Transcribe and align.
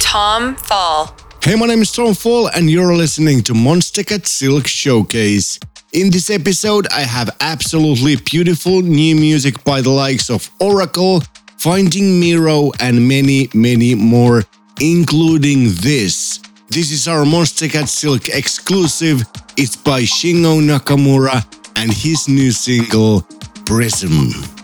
Tom 0.00 0.56
Fall. 0.56 1.14
Hey, 1.42 1.54
my 1.54 1.66
name 1.66 1.82
is 1.82 1.92
Tom 1.92 2.14
Fall, 2.14 2.48
and 2.48 2.70
you're 2.70 2.94
listening 2.94 3.42
to 3.44 3.52
Monstercat 3.52 4.26
Silk 4.26 4.66
Showcase. 4.66 5.58
In 5.92 6.10
this 6.10 6.30
episode, 6.30 6.86
I 6.88 7.00
have 7.00 7.36
absolutely 7.40 8.16
beautiful 8.16 8.82
new 8.82 9.14
music 9.14 9.62
by 9.64 9.80
the 9.80 9.90
likes 9.90 10.30
of 10.30 10.50
Oracle, 10.60 11.22
Finding 11.58 12.20
Mero, 12.20 12.72
and 12.80 13.06
many, 13.06 13.48
many 13.54 13.94
more, 13.94 14.42
including 14.80 15.72
this. 15.76 16.40
This 16.68 16.90
is 16.90 17.08
our 17.08 17.24
Monstercat 17.24 17.88
Silk 17.88 18.28
exclusive. 18.28 19.22
It's 19.56 19.76
by 19.76 20.02
Shingo 20.02 20.60
Nakamura 20.60 21.44
and 21.76 21.92
his 21.92 22.28
new 22.28 22.50
single, 22.50 23.22
Prism. 23.64 24.55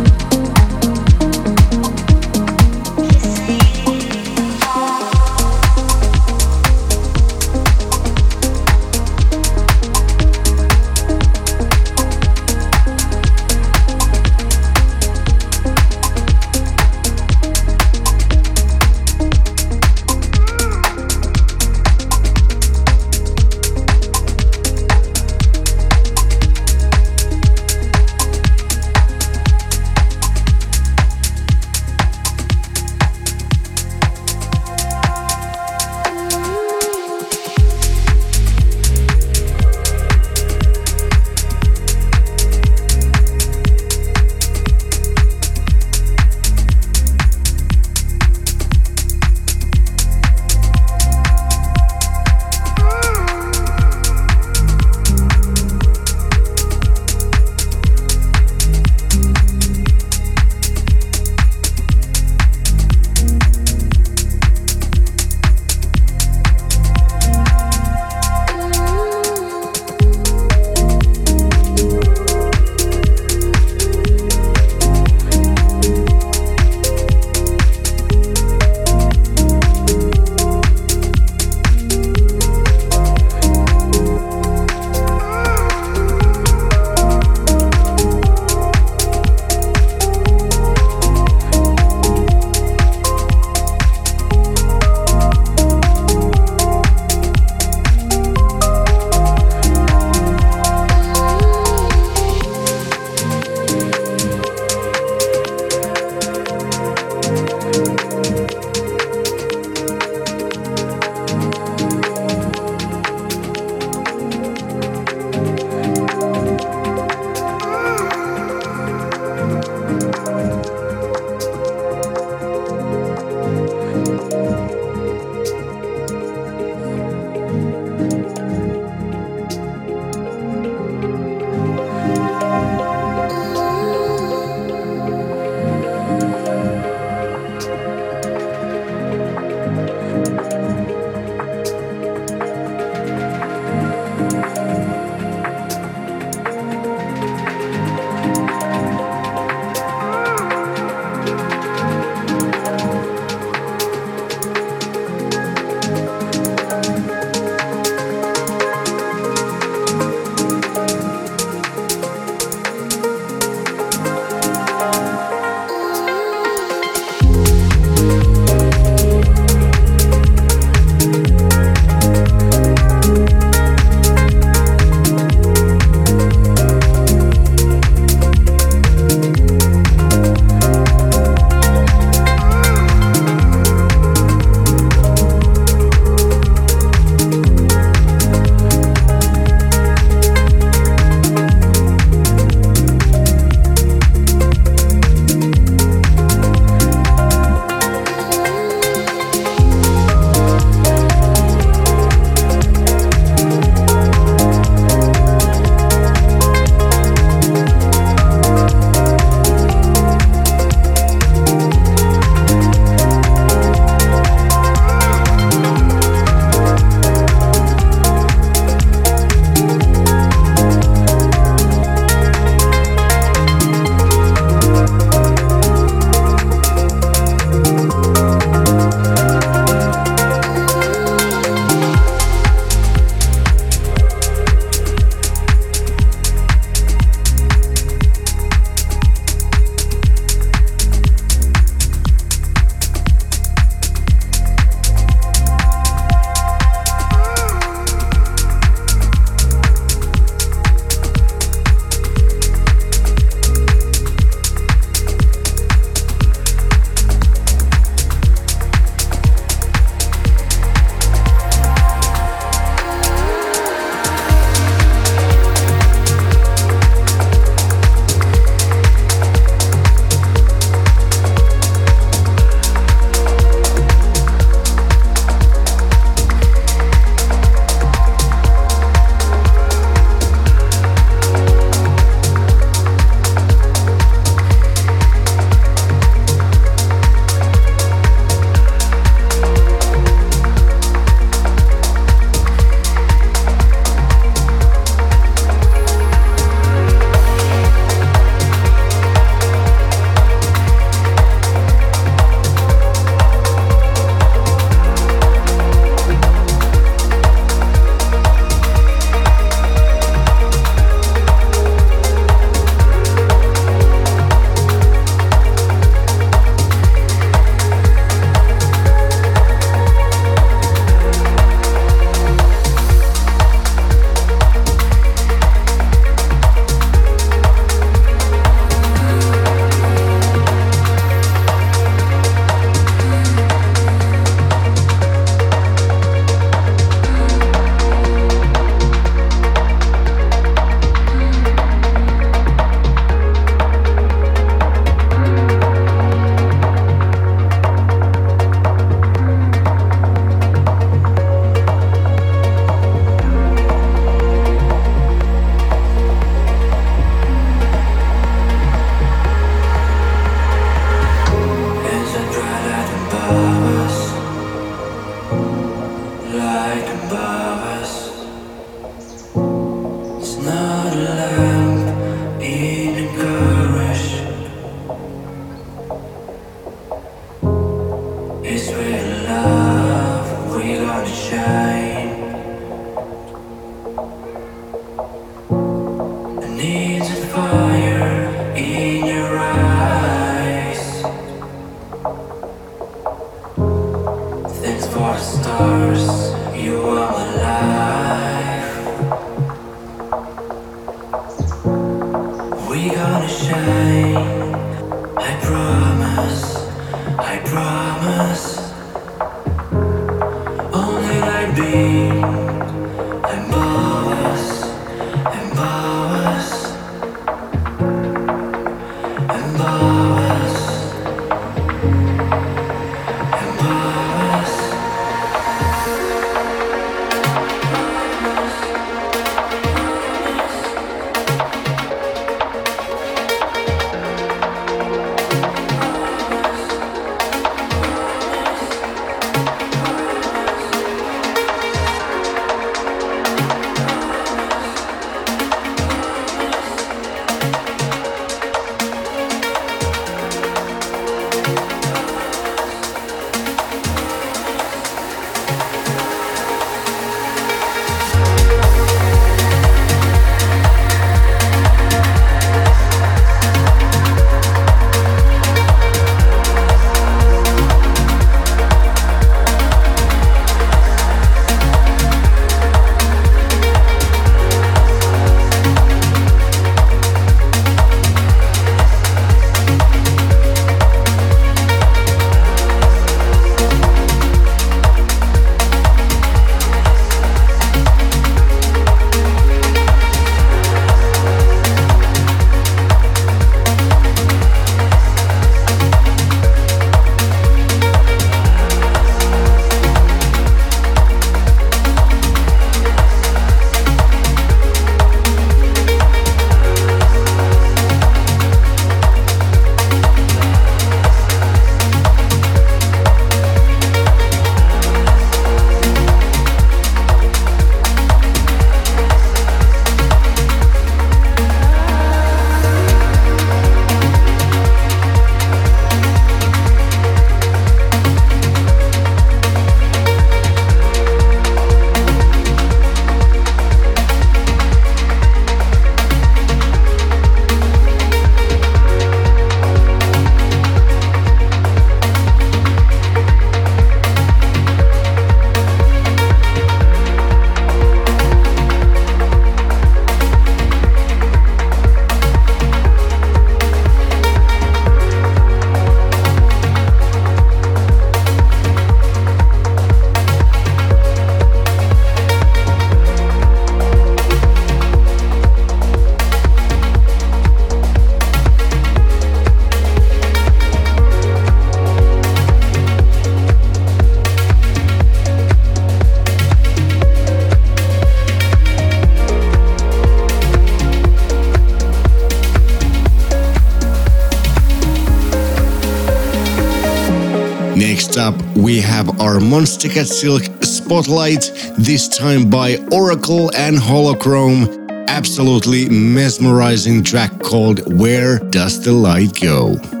We 588.55 588.79
have 588.79 589.09
our 589.19 589.39
Monstercat 589.39 590.05
Silk 590.05 590.43
Spotlight, 590.63 591.51
this 591.79 592.07
time 592.07 592.47
by 592.47 592.77
Oracle 592.91 593.49
and 593.55 593.75
Holochrome. 593.75 594.87
Absolutely 595.07 595.89
mesmerizing 595.89 597.03
track 597.03 597.39
called 597.39 597.91
Where 597.99 598.37
Does 598.37 598.83
the 598.83 598.91
Light 598.91 599.33
Go? 599.41 600.00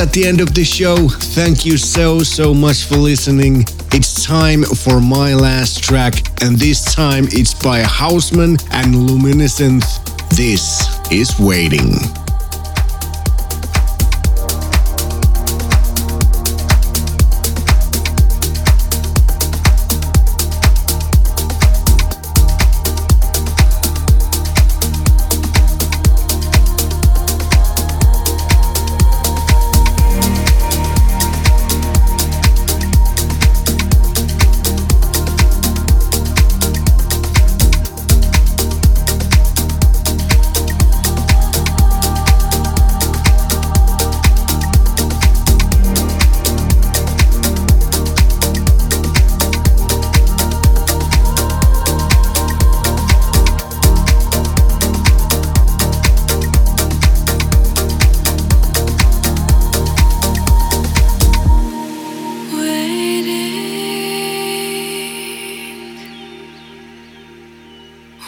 At 0.00 0.14
the 0.14 0.26
end 0.26 0.40
of 0.40 0.54
the 0.54 0.64
show. 0.64 0.96
Thank 1.08 1.66
you 1.66 1.76
so, 1.76 2.20
so 2.20 2.54
much 2.54 2.84
for 2.86 2.96
listening. 2.96 3.66
It's 3.92 4.24
time 4.24 4.62
for 4.62 4.98
my 4.98 5.34
last 5.34 5.84
track, 5.84 6.14
and 6.42 6.56
this 6.56 6.94
time 6.94 7.24
it's 7.30 7.52
by 7.52 7.82
Hausman 7.82 8.58
and 8.70 8.94
Lumynesynth. 8.94 9.84
This 10.30 10.88
is 11.12 11.38
Waiting. 11.38 12.19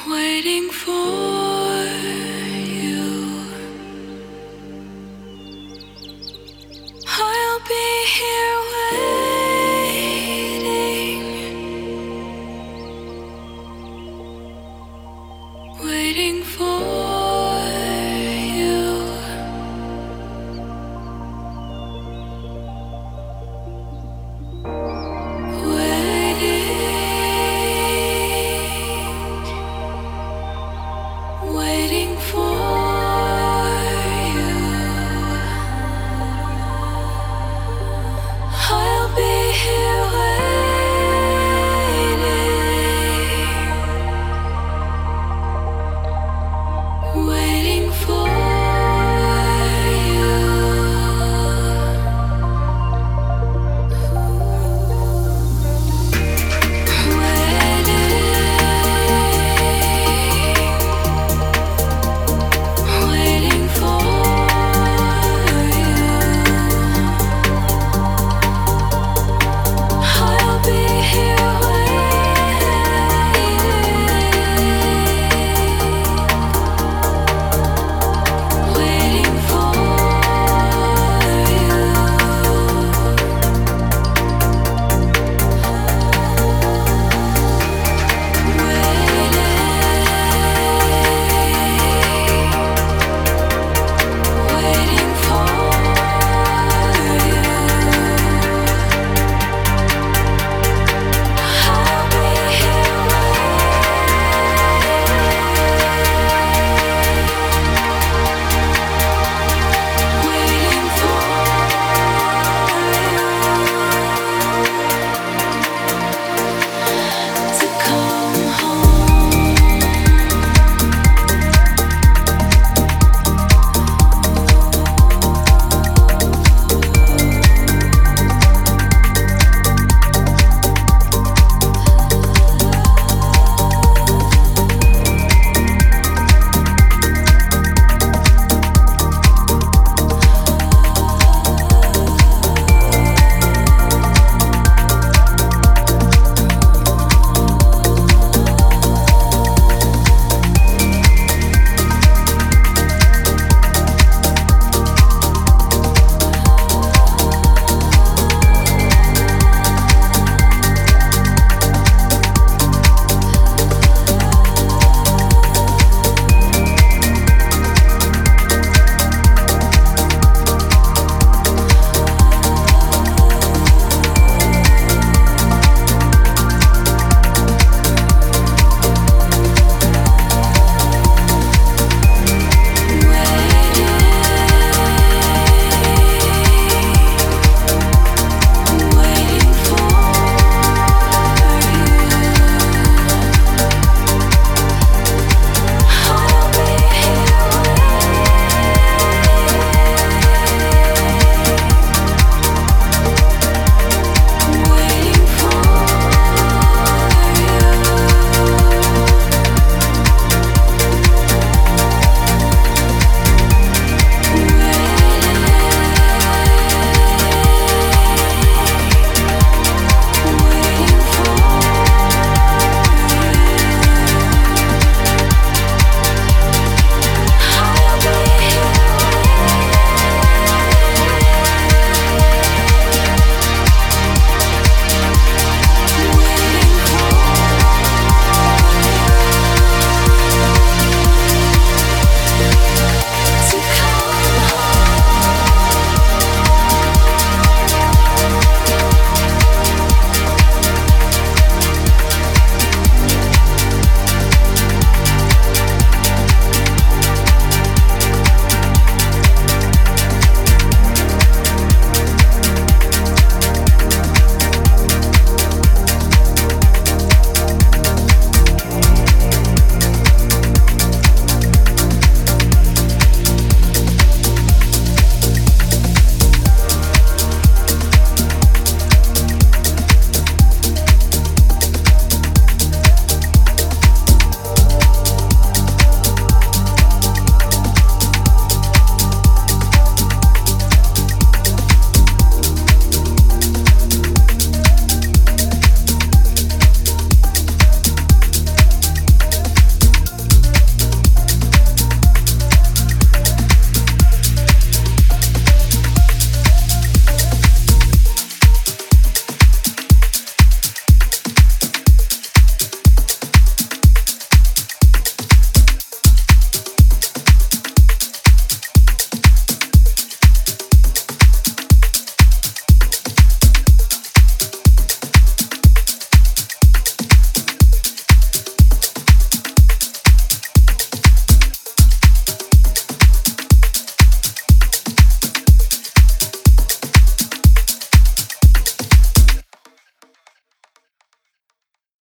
waiting 0.08 0.70
for 0.70 1.84
you. 2.76 3.44
I'll 7.06 7.60
be 7.68 8.06
here. 8.06 8.51